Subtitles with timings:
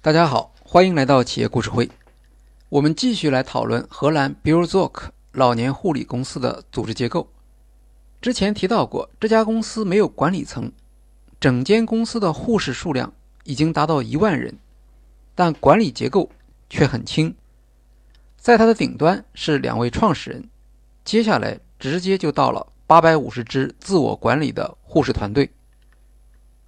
[0.00, 1.90] 大家好，欢迎来到企业故事会。
[2.68, 7.28] 我们继续来讨论荷兰 b u r z o k 老年护理公司的组织结构。
[8.20, 10.70] 之前提到过，这家公司没有管理层，
[11.40, 14.56] 整间公司的护士数量已经达到一万人，
[15.34, 16.30] 但管理结构
[16.70, 17.34] 却很轻。
[18.36, 20.48] 在它的顶端是两位创始人，
[21.04, 25.50] 接下来直接就到了八百五十支自我管理的护士团队，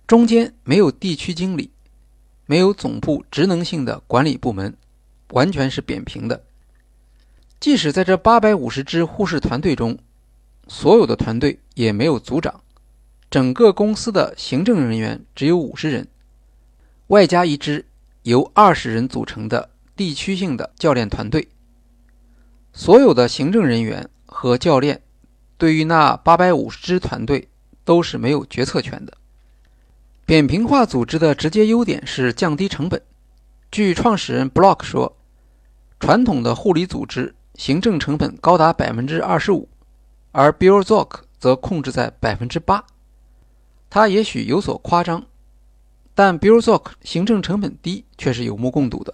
[0.08, 1.70] 中间没有地区经理。
[2.50, 4.76] 没有总部职能性的管理部门，
[5.28, 6.42] 完全是扁平的。
[7.60, 9.96] 即使在这八百五十支护士团队中，
[10.66, 12.60] 所有的团队也没有组长，
[13.30, 16.08] 整个公司的行政人员只有五十人，
[17.06, 17.86] 外加一支
[18.24, 21.46] 由二十人组成的地区性的教练团队。
[22.72, 25.00] 所有的行政人员和教练
[25.56, 27.48] 对于那八百五十支团队
[27.84, 29.16] 都是没有决策权的。
[30.30, 33.02] 扁平化组织的直接优点是降低成本。
[33.72, 35.16] 据创始人 Block 说，
[35.98, 39.68] 传统的护理组织行政成本高达百分之二十五，
[40.30, 42.84] 而 b i l z o k 则控制在百分之八。
[43.90, 45.26] 他也许有所夸张，
[46.14, 49.12] 但 b i l z o k 行政成本低却是有目共睹的。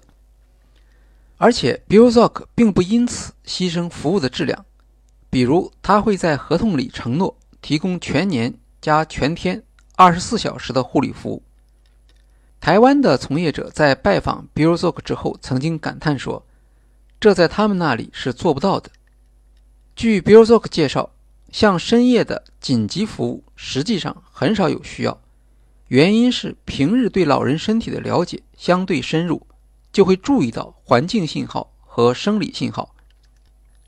[1.38, 4.66] 而且 b i l z o k 并不因此牺牲服务的质量，
[5.30, 9.62] 比如他会在合同里承诺提供全年加全天。
[9.98, 11.42] 二十四小时的护理服务。
[12.60, 16.44] 台湾的从业者在拜访 b i l z o k 之后，曾经感叹说
[17.18, 18.90] ：“这在他们那里是做不到的。”
[19.96, 21.10] 据 b i l z o k 介绍，
[21.50, 25.18] 像深夜的紧急服务实际上很少有需要，
[25.88, 29.46] 原因是平日对老人身体的了解相对深入，
[29.90, 32.94] 就会注意到环境信号和生理信号，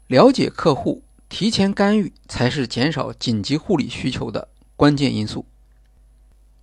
[0.07, 5.45] 了解客户，提前干预才是减少紧急护理需求的关键因素。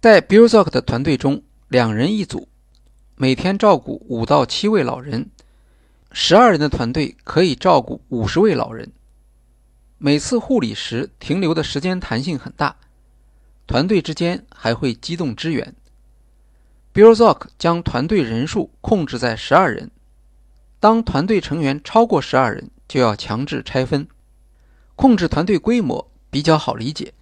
[0.06, 2.48] 在 b i l z o k 的团队中，两人一组，
[3.16, 5.32] 每天照顾五到七位老人。
[6.12, 8.92] 十二人的团队可以照顾五十位老人。
[9.98, 12.76] 每次护理时停留的时间弹性很大，
[13.66, 15.74] 团队之间还会机动支援。
[16.94, 19.90] b i l z o k 将团队人数控制在十二人，
[20.80, 24.08] 当团队成员超过十二人，就要强制拆分。
[24.96, 27.16] 控制团队规模比较好理解，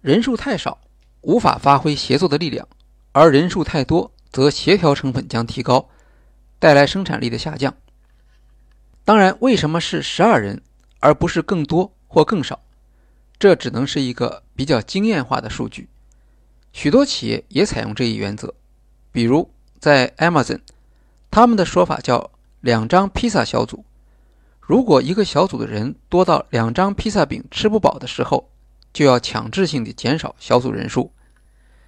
[0.00, 0.78] 人数太少。
[1.22, 2.66] 无法发挥协作的力量，
[3.12, 5.88] 而人数太多，则协调成本将提高，
[6.58, 7.74] 带来生产力的下降。
[9.04, 10.62] 当然，为什么是十二人
[11.00, 12.60] 而不是更多或更少？
[13.38, 15.88] 这只能是一个比较经验化的数据。
[16.72, 18.54] 许多企业也采用这一原则，
[19.10, 20.60] 比如在 Amazon，
[21.30, 23.84] 他们的说法叫“两张披萨小组”。
[24.60, 28.49] 如果一个小组的人多到两张披萨饼吃不饱的时候，
[28.92, 31.12] 就要强制性的减少小组人数，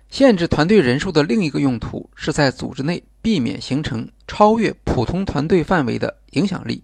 [0.09, 6.83] 限制团队人数的另一个用途是在组织内避免形成超越普通团队范围的影响力，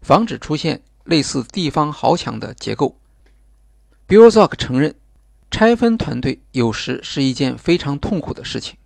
[0.00, 2.98] 防止出现类似地方豪强的结构。
[4.06, 4.94] b i l z o k 承认，
[5.50, 8.76] 拆分团队有时是一件非常痛苦的事情。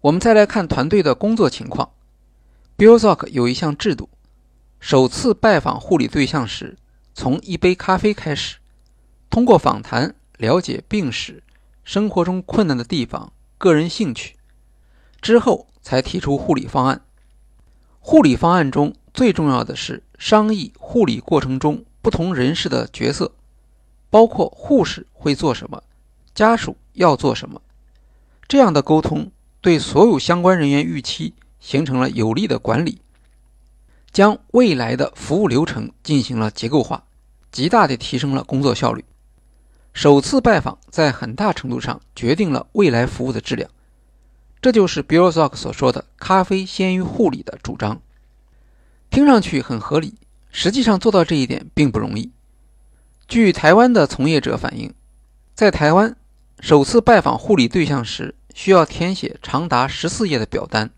[0.00, 1.92] 我们再来看团队的工作情况
[2.76, 4.08] b i l z o k 有一项制度：
[4.80, 6.76] 首次拜访护理对象时，
[7.14, 8.56] 从一杯咖啡开始。
[9.32, 11.42] 通过访谈了解病史、
[11.84, 14.36] 生活中困难的地方、个人兴趣，
[15.22, 17.00] 之后才提出护理方案。
[17.98, 23.32] 护理方案中最重要的是商议护理过程中不同人士的角色，
[24.10, 25.82] 包括护士会做什么，
[26.34, 27.62] 家属要做什么。
[28.46, 29.32] 这样的沟通
[29.62, 33.00] 对所有相关人员预期形成了有力的管理，
[34.10, 37.04] 将未来的服务流程进行了结构化，
[37.50, 39.02] 极大地提升了工作效率。
[39.92, 43.70] 首次拜访在很大程度上决定了未来服务的质量，
[44.60, 48.00] 这就是 b i l z o k 所说的“咖啡先于护理”的主张。
[49.10, 50.14] 听上去很合理，
[50.50, 52.32] 实际上做到这一点并不容易。
[53.28, 54.94] 据台湾的从业者反映，
[55.54, 56.16] 在台湾
[56.60, 60.90] 首次拜访护理对象时，需要填写长达十四页的表单，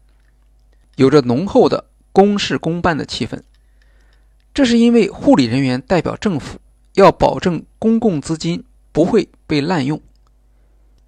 [0.94, 3.42] 有着浓厚的公事公办的气氛。
[4.54, 6.60] 这是因为护理人员代表政府，
[6.94, 8.64] 要保证公共资金。
[8.94, 10.00] 不会被滥用。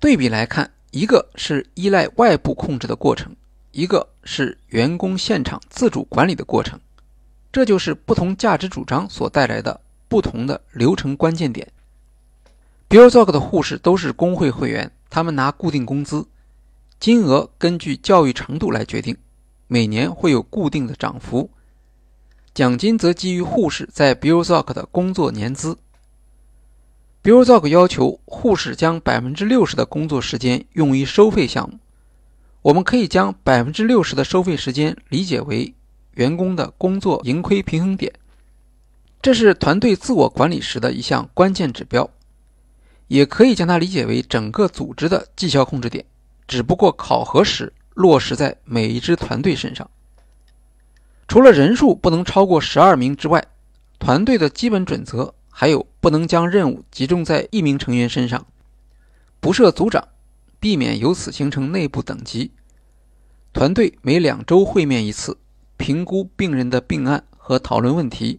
[0.00, 3.34] 对比来看，一个是依赖外部控制的过程，
[3.70, 6.80] 一个是员工现场自主管理的过程，
[7.52, 11.72] 这就是不同价值主张所带来的不同的流程关键点。
[12.88, 16.26] 比如 z o k 的护士都是工会会员，他们拿固定工资，
[16.98, 19.16] 金额根据教育程度来决定，
[19.68, 21.48] 每年会有固定的涨幅，
[22.52, 25.78] 奖金则基于护士在 b i l z o k 的工作年资。
[27.26, 31.76] 比如 z o k 要求护士将百分之六十的工作时间用于收费项目，
[32.62, 35.74] 我们可以将百分之六十的收费时间理解为
[36.12, 38.12] 员工的工作盈亏平衡点，
[39.20, 42.08] 这是团队自我管理时的一项关键指标。
[43.08, 46.04] 也可以将它理解为整个组织的绩效控制点，
[46.46, 49.90] 只不过考核时落实在每一支团队身上。
[51.26, 53.44] 除了人数不能超过十二名之外，
[53.98, 58.44] 团队的基本准则还有不能将任务集中在一名成员身上，
[59.40, 60.06] 不设组长，
[60.60, 62.52] 避免由此形成内部等级。
[63.54, 65.38] 团队每两周会面一次，
[65.78, 68.38] 评估病人的病案和讨论问题。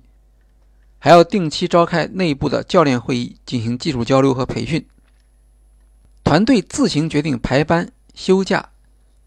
[0.99, 4.85] 还要定期召开内部的教练会议，进行技术交流和培训。
[6.23, 8.69] 团队自行决定排班、休假，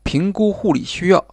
[0.04, 1.26] 评估护理需要，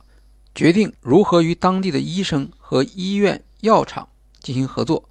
[0.55, 5.07] 决定如何与当地的医生和医院、药厂进行合作。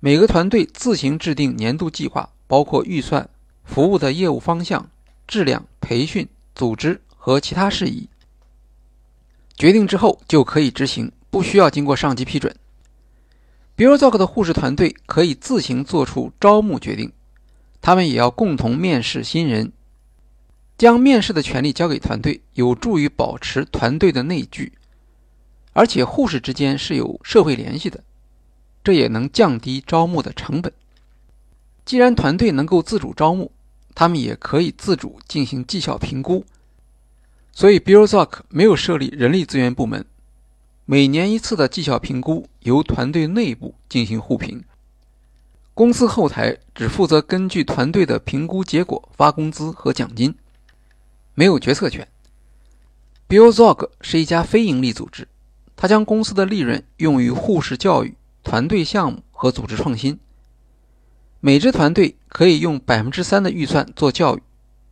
[0.00, 3.28] 每个团队自行制定年度计划，包括预算、
[3.64, 4.88] 服务的业务方向、
[5.26, 8.08] 质量、培训、组织和其他事宜。
[9.56, 12.54] 决定之后就可以执行，不需要经过上级批准。
[13.74, 17.12] 比如 z o k 的护士团队可以自行做出招募决定，
[17.80, 19.72] 他们也要共同面试新人，
[20.76, 24.72] 将面试的权利交给团队，有助于保持团队的内聚。
[25.72, 28.02] 而且护士之间是有社会联系的，
[28.88, 30.72] 这也能降低招募的成本。
[31.84, 33.52] 既然团队能够自主招募，
[33.94, 36.42] 他们也可以自主进行绩效评估。
[37.52, 40.06] 所以 b i r o z o k 没有设立人力资源部门。
[40.86, 44.64] 每年一次的绩效评估由团队内部进行互评，
[45.74, 50.34] 公司后台只负责根据团队的评估结果发工资和奖金，
[51.34, 52.08] 没有决策权。
[53.28, 55.28] BioZog 是一家非营利组织，
[55.76, 58.14] 它将公司的利润用于护士教育、
[58.48, 60.18] 团队项目和组织创新。
[61.38, 64.42] 每支团队可以用百分之三的预算做教育，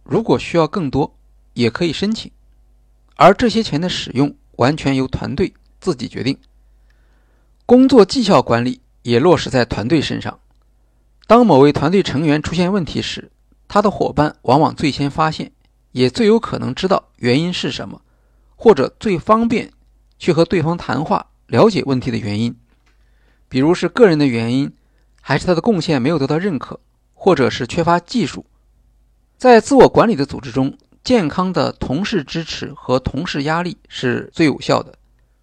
[0.05, 1.17] 如果需要更多，
[1.55, 2.31] 也可以申请，
[3.15, 5.55] 而这些钱的使用完全由团队。
[5.81, 6.37] 自己决定。
[7.65, 10.39] 工作绩效管理也落实在团队身上。
[11.27, 13.31] 当某位团队成员出现问题时，
[13.69, 15.53] 他的伙伴往往最先发现，
[15.93, 18.03] 也最有可能知道原因是什么，
[18.55, 19.73] 或者最方便
[20.19, 22.55] 去和对方谈话，了解问题的原因。
[23.49, 24.73] 比如是个人的原因，
[25.21, 26.81] 还是他的贡献没有得到认可，
[27.15, 28.47] 或者是缺乏技术。
[29.39, 34.95] 在自我管理的组织中，健康的同事支持和同事压力是最有效的。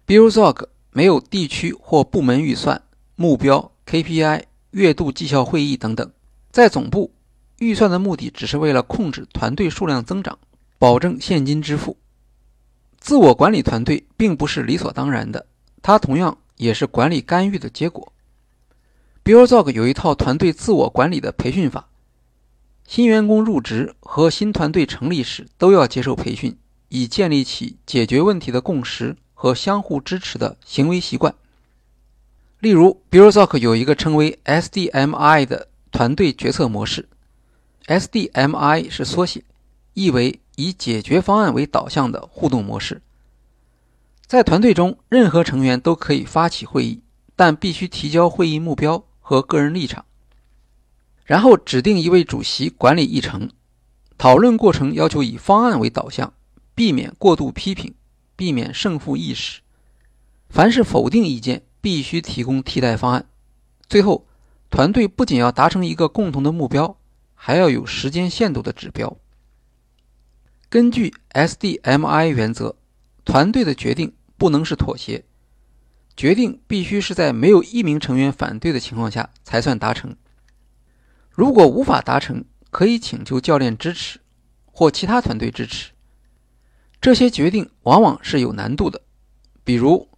[0.04, 2.82] 比如 Zog 没有地区或部门预算、
[3.16, 4.42] 目标、KPI、
[4.72, 6.10] 月度绩效会议等等，
[6.50, 7.12] 在总部，
[7.58, 10.38] 预算的目的只是为了控制团队数量增长，
[10.78, 11.96] 保证现金支付。
[12.98, 15.46] 自我管理团队并不是理所当然的，
[15.82, 18.12] 它同样也是管理干预的结果。
[19.22, 21.88] 比如 Zog 有一套团队自我管理的培训法，
[22.86, 26.56] 新员工入职和新团队成立时都要接受培训，
[26.88, 29.16] 以建立起解决问题的共识。
[29.36, 31.34] 和相互支持的行为习惯。
[32.60, 37.06] 例如 b i r o z o k 有一个称为 SDMI 的团队决策模式。
[37.86, 39.44] SDMI 是缩写，
[39.92, 43.02] 意为以解决方案为导向的互动模式。
[44.26, 47.02] 在团队中，任何成员都可以发起会议，
[47.36, 50.04] 但必须提交会议目标和个人立场，
[51.24, 53.50] 然后指定一位主席管理议程。
[54.16, 56.32] 讨论过程要求以方案为导向，
[56.74, 57.94] 避免过度批评。
[58.36, 59.60] 避免胜负意识，
[60.48, 63.26] 凡是否定意见必须提供替代方案。
[63.86, 64.26] 最后，
[64.70, 66.96] 团队不仅要达成一个共同的目标，
[67.36, 69.16] 还要有时间限度的指标。
[70.68, 72.74] 根据 SDMI 原则，
[73.24, 75.24] 团队的决定不能是妥协，
[76.16, 80.16] 决定必须是在没有一名成员反对的情况下才算达成。
[81.30, 84.20] 如果无法达成，可以请求教练支持
[84.66, 85.92] 或其他团队支持。
[87.00, 89.00] 这些决定往往是有难度的，
[89.62, 90.08] 比如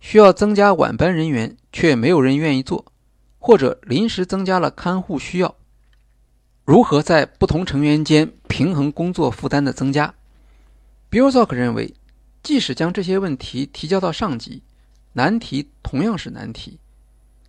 [0.00, 2.92] 需要增加晚班人员却没有人愿意做，
[3.38, 5.56] 或者临时增加了看护需要。
[6.64, 10.14] 如何在不同成员间平衡工作负担的增加
[11.10, 11.94] b i l l z o k 认为，
[12.44, 14.62] 即使将这些问题提交到上级，
[15.14, 16.78] 难题同样是难题。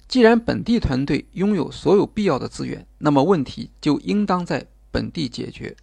[0.08, 5.76] 既然本地团队拥有所有必要的资源，那么问题就应当在本地解决。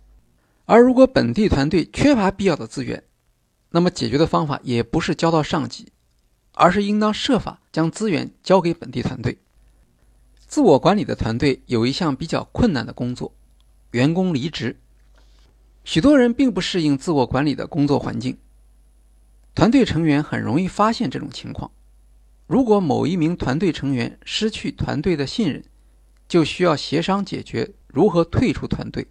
[0.65, 3.05] 而如果本地团队缺乏必要的资源，
[3.71, 5.89] 那么解决的方法也不是交到上级，
[6.55, 9.37] 而是应当设法将资源交给本地团队。
[10.47, 13.35] 自我管理的团队有一项比较困难的工作：
[13.91, 14.79] 员工离职。
[15.85, 18.39] 许多人并不适应自我管理的工作环境，
[19.55, 21.71] 团队成员很容易发现这种情况。
[22.47, 25.63] 如果某一名团队成员失去团队的信任，
[26.29, 29.07] 就需要协商解决如何退出团队。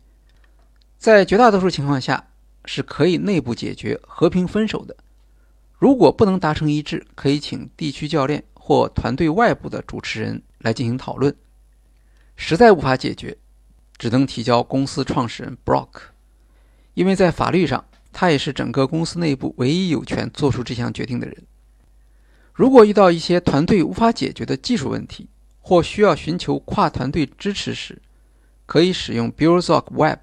[0.97, 2.27] 在绝大多数情况下，
[2.65, 4.95] 是可以内部解决、和平分手的。
[5.77, 11.35] 如果不能达成一致，可以请地区教练或团队外部的主持人来进行讨论。
[12.35, 13.37] 实在无法解决，
[13.97, 15.89] 只能提交公司创始人 Brock，
[16.93, 21.37] 因为在法律上，他也是整个公司内部唯一有权做出这项决定的人。
[22.53, 28.01] 如果遇到一些团队无法解决的技术问题，或需要寻求跨团队支持时，
[28.65, 30.19] 可以使用 BuildZoc Web，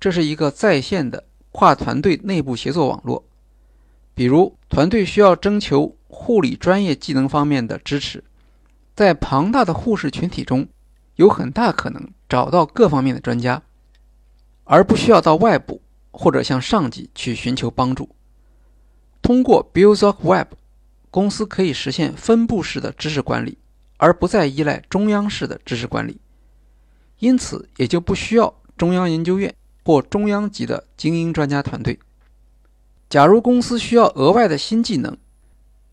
[0.00, 3.24] 这是一个在线的跨团队内部协作网络。
[4.14, 8.24] 比如，团队需要征求护理专业技能方面的支持，
[8.94, 10.66] 在庞大的护士群体中，
[11.16, 13.62] 有很大可能找到各方面的专家，
[14.64, 15.82] 而不需要到外部
[16.18, 18.08] 或者向上级去寻求帮助。
[19.20, 20.54] 通过 BuildZoc Web，
[21.10, 23.58] 公司可以实现分布式的知识管理，
[23.98, 26.18] 而不再依赖中央式的知识管理，
[27.18, 29.54] 因此也就不需要中央研究院
[29.84, 31.98] 或中央级的精英专家团队。
[33.10, 35.16] 假如公司需要额外的新技能，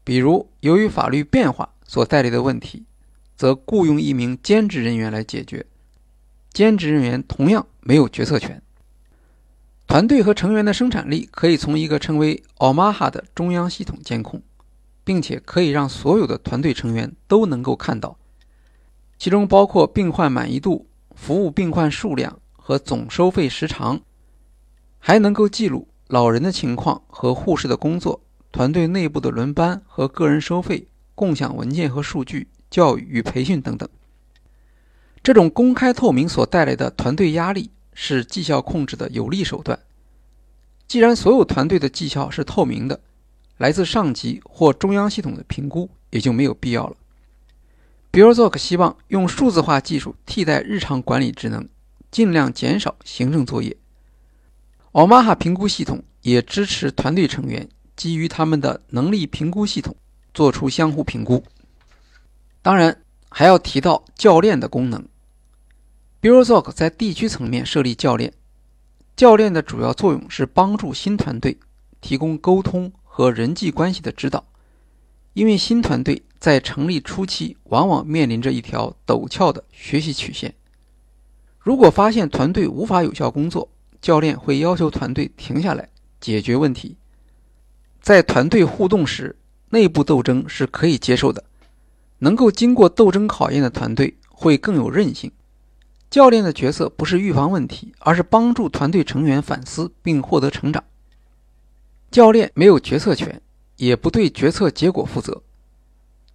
[0.04, 2.86] 比如由于法律变化所带来的问题，
[3.36, 5.66] 则雇佣一名兼职人员来解决。
[6.52, 8.62] 兼职人员同样没有决策权。
[9.86, 14.42] 团队和成员的生产力可以从一个称为 Omaha 的中央系统监控，
[15.04, 18.18] 并且可以让所有的团队成员都能够看到，
[19.18, 24.02] 其中包括病患满意度、服务病患数量和总收费时长，
[25.00, 25.88] 还能够记录。
[26.08, 28.22] 老人的情况和护士的工作、
[28.52, 33.90] 团队内部的轮班和个人收费、共享文件和数据、教育与培训等等。
[35.24, 39.80] 这种公开透明所带来的团队压力是绩效控制的有力手段。
[40.88, 43.00] 既然所有团队的绩效是透明的，
[43.58, 46.96] 来自上级或中央系统的评估也就没有必要了。
[48.12, 51.68] 比如 z o k 希望用数字化技术替代日常管理职能，
[52.12, 53.76] 尽量减少行政作业。
[54.92, 59.96] Omaha 评估系统也支持团队成员基于他们的能力评估系统
[60.32, 61.44] 做出相互评估。
[62.62, 65.04] 当然，还要提到教练的功能。
[66.24, 68.32] BuildZoc 在地区层面设立教练，
[69.14, 71.60] 教练的主要作用是帮助新团队
[72.00, 74.46] 提供沟通和人际关系的指导。
[75.34, 80.56] 因为新团队在成立初期往往面临着一条陡峭的学习曲线，
[81.60, 83.68] 如果发现团队无法有效工作，
[84.00, 85.90] 教练会要求团队停下来
[86.22, 86.96] 解决问题。
[88.02, 89.36] 在团队互动时，
[89.72, 91.44] 内部斗争是可以接受的。
[92.20, 95.30] 能够经过斗争考验的团队会更有韧性。
[96.14, 100.84] 教练的角色不是预防问题，而是帮助团队成员反思并获得成长。
[102.12, 103.42] 教练没有决策权，
[103.78, 105.42] 也不对决策结果负责。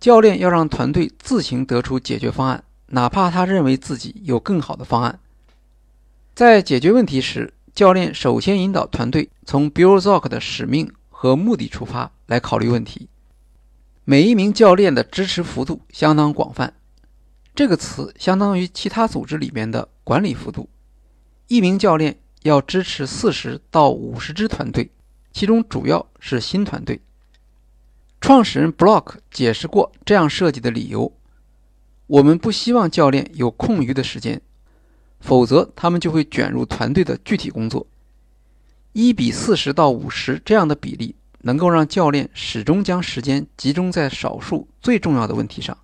[0.00, 5.20] 教练要让团队自行得出解决方案，哪怕他认为自己有更好的方案。
[6.34, 13.08] 在解决问题时，教练首先引导团队从 BuildZoc 的使命和目的出发来考虑问题。
[14.04, 16.74] 每一名教练的支持幅度相当广泛，
[17.58, 20.68] 这个词相当于其他组织里面的管理幅度。
[21.48, 24.92] 一名教练要支持四十到五十支团队，
[25.32, 27.00] 其中主要是新团队。
[28.20, 31.12] 创始人 Block 解释过这样设计的理由：
[32.06, 34.40] 我们不希望教练有空余的时间。
[35.18, 37.88] 否则，他们就会卷入团队的具体工作。
[38.92, 45.76] 一比四十到五十这样的比例，能够让教练始终将时间集中在少数最重要的问题上。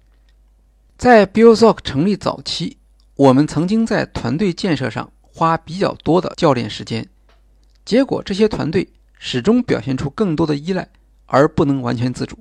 [0.96, 2.76] 在 BuildZoc 成立早期，
[3.16, 7.06] 我们曾经在团队建设上花比较多的教练时间，
[7.84, 10.88] 结果这些团队始终表现出更多的依赖，
[11.26, 12.38] 而不能完全自主。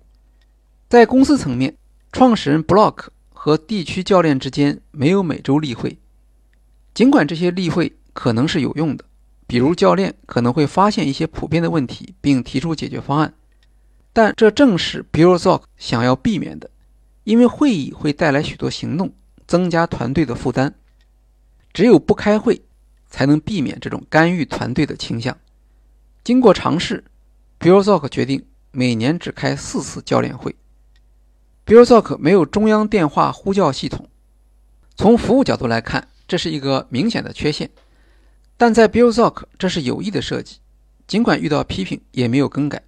[0.88, 1.76] 在公司层面，
[2.12, 5.98] 创始人 Block 和地区教练之间没有每周例会。
[6.94, 9.04] 尽管这些例会可能是有用的，
[9.48, 13.34] 比如教练可能会发现一些普遍的问题并提出解决方案，
[14.14, 16.70] 但这正是 BuildZoc 想要避免的，
[17.24, 19.14] 因为会议会带来许多行动，
[19.48, 20.74] 增加团队的负担。
[21.74, 22.62] 只有不开会，
[23.10, 25.38] 才能避免这种干预团队的倾向。
[26.24, 27.04] 经过尝试
[27.60, 30.56] ，BuildZoc 决定每年只开四次教练会。
[31.66, 34.10] Bilzok 没有中央电话呼叫系统，
[34.96, 36.08] 从服务角度来看。
[36.26, 37.70] 这是一个明显的缺陷，
[38.58, 40.60] 但在 Bilzok，这是有意的设计，
[41.06, 42.82] 尽管遇到批评也没有更改。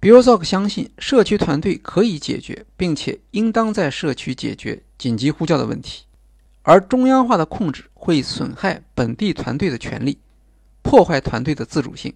[0.00, 6.04] BuildZoc 相信社区团队可以解决，并且应当在社区解决紧急呼叫的问题，
[6.62, 10.16] 而中央化的控制会损害本地团队的权利，
[10.82, 12.14] 破坏团队的自主性。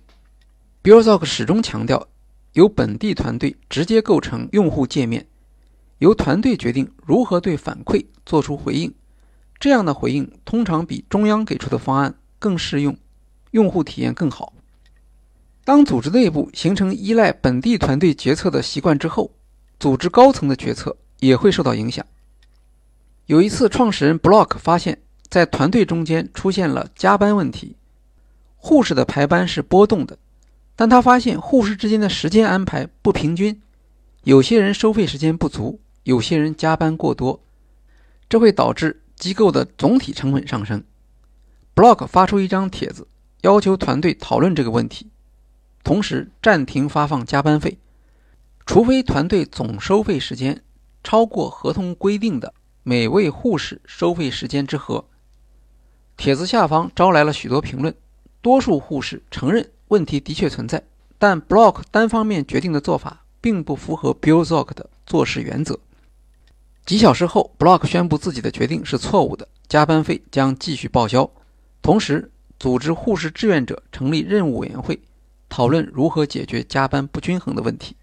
[0.85, 2.07] BuildZoc 始终强调
[2.53, 5.27] 由本地团队直接构成用户界面，
[5.99, 8.95] 由团队决定如何对反馈做出回应。
[9.59, 12.97] 这样的回应通常比中央给出的方案更适用，
[13.51, 14.53] 用户体验更好。
[15.65, 19.31] 当组织内部形成依赖本地团队决策的习惯之后，
[19.79, 22.05] 组织高层的决策也会受到影响。
[23.27, 27.77] 有一次，创始人 Block 发现，在团队中间出现了加班问题，
[28.57, 30.19] 护士的排班是波动的，
[30.75, 33.63] 但他发现护士之间的时间安排不平均，
[34.25, 37.41] 有些人收费时间不足，有些人加班过多，
[38.29, 40.83] 这会导致机构的总体成本上升。
[41.77, 43.07] Block 发出一张帖子，
[43.43, 45.12] 要求团队讨论这个问题。
[45.85, 47.79] 同时暂停发放加班费，
[48.65, 50.63] 除非团队总收费时间
[51.03, 55.05] 超过合同规定的每位护士收费时间之和。
[56.17, 57.95] 帖子下方招来了许多评论，
[58.41, 60.83] 多数护士承认问题的确存在，
[61.19, 65.79] 但 Block 单方面决定的做法并不符合 Bill Zork 的做事原则。
[66.87, 71.29] 几小时后，Block 宣布自己的决定是错误的，加班费将继续报销，
[71.81, 75.01] 同时组织护士志愿者成立任务委员会。
[75.53, 77.95] 讨论如何解决加班不均衡的问题。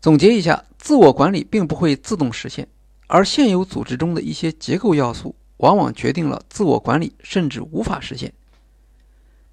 [0.00, 2.68] 总结一下，自我管理并不会自动实现，
[3.08, 8.32] 而现有组织中的一些结构要素往往决定了自我管理甚至无法实现。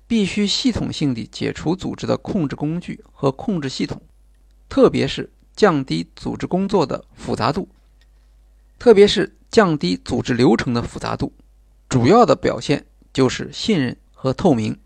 [0.05, 3.99] 必须系统性地解除组织的控制工具和控制系统，
[4.69, 7.67] 特别是降低组织工作的复杂度，
[8.77, 11.33] 特别是降低组织流程的复杂度。
[11.89, 14.77] 主要的表现就是信任和透明。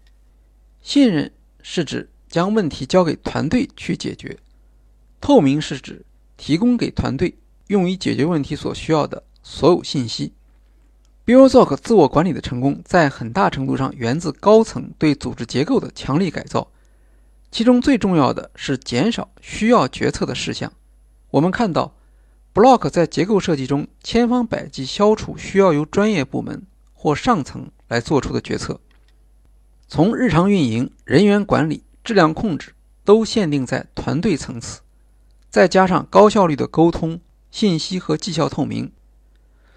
[0.81, 1.29] 信任
[1.61, 2.07] 是指。
[2.31, 4.37] 将问题交给团队去解决，
[5.19, 6.05] 透明是指
[6.37, 10.31] 提供给团队用于解决问题所需要的所有信息。
[11.25, 16.69] Bill Zork 自我管理的成功，在很大程度上源自高层对组织结构的强力改造，
[17.51, 20.71] 其中最重要的是减少需要决策的事项。
[21.31, 21.93] 我们看到
[22.53, 28.79] ，Block 在结构设计中千方百计消除需要由专业部门或上层来做出的决策，
[29.89, 31.83] 从日常运营、人员管理。
[32.03, 34.81] 质量控制都限定在团队层次，
[35.49, 37.19] 再加上高效率的沟通、
[37.51, 38.91] 信息和绩效透明。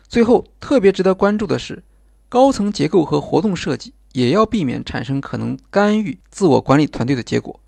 [0.09, 1.83] 最后，特别值得关注的是，
[2.29, 7.59] 高层结构和活动设计也要避免产生可能干预自我管理团队的结果，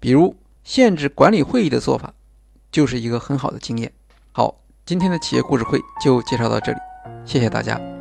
[0.00, 2.14] 比如限制管理会议的做法，
[2.72, 3.92] 就是一个很好的经验。
[4.32, 6.78] 好，今天的企业故事会就介绍到这里，
[7.24, 7.95] 谢谢大家。